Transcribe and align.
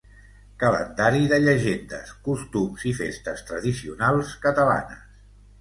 Calendari 0.61 1.27
de 1.33 1.37
llegendes, 1.43 2.15
costums 2.29 2.87
i 2.93 2.97
festes 3.03 3.47
tradicionals 3.51 4.37
catalanes. 4.49 5.07